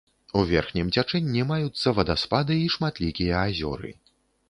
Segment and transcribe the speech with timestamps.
[0.39, 3.99] У верхнім цячэнні маюцца вадаспады і шматлікія азёры.